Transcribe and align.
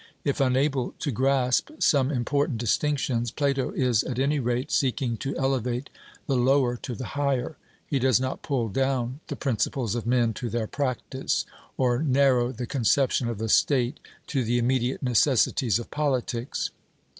If 0.23 0.39
unable 0.39 0.95
to 0.97 1.11
grasp 1.11 1.69
some 1.77 2.09
important 2.09 2.57
distinctions, 2.57 3.29
Plato 3.29 3.69
is 3.69 4.01
at 4.03 4.17
any 4.17 4.39
rate 4.39 4.71
seeking 4.71 5.15
to 5.17 5.37
elevate 5.37 5.91
the 6.25 6.35
lower 6.35 6.75
to 6.77 6.95
the 6.95 7.05
higher; 7.13 7.55
he 7.85 7.99
does 7.99 8.19
not 8.19 8.41
pull 8.41 8.67
down 8.69 9.19
the 9.27 9.35
principles 9.35 9.93
of 9.93 10.07
men 10.07 10.33
to 10.41 10.49
their 10.49 10.65
practice, 10.65 11.45
or 11.77 12.01
narrow 12.01 12.51
the 12.51 12.65
conception 12.65 13.27
of 13.27 13.37
the 13.37 13.47
state 13.47 13.99
to 14.25 14.43
the 14.43 14.57
immediate 14.57 15.03
necessities 15.03 15.77
of 15.77 15.91
politics. 15.91 16.71